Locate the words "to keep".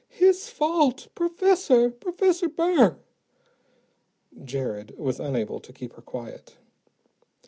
5.59-5.93